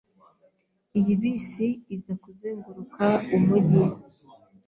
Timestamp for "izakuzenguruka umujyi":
1.95-3.83